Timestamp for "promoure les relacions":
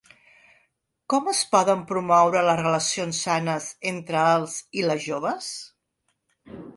1.91-3.19